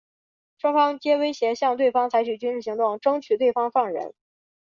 [0.57, 4.15] 双方皆威胁向对方采取军事行动争取对方放人。